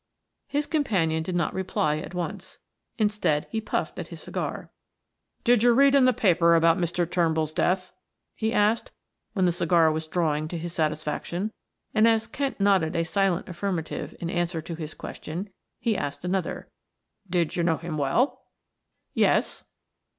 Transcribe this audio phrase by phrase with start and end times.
[0.47, 2.57] His companion did not reply at once;
[2.97, 4.71] instead he puffed at his cigar.
[5.43, 7.07] "Did you read in the paper about Mr.
[7.07, 7.93] Turnbull's death?"
[8.33, 8.89] he asked
[9.33, 11.51] when the cigar was drawing to his satisfaction,
[11.93, 16.71] and as Kent nodded a silent affirmative in answer to his question, he asked another.
[17.29, 18.45] "Did you know him well?"
[19.13, 19.65] "Yes."